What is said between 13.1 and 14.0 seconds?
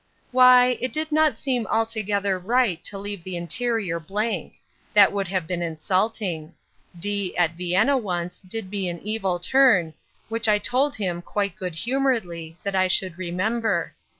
remember.